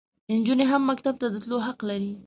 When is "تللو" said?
1.43-1.57